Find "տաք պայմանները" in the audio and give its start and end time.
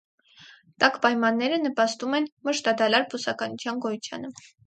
0.83-1.59